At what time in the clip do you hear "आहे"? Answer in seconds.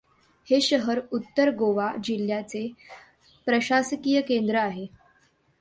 4.55-4.85